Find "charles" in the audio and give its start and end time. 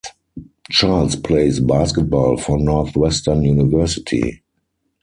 0.71-1.15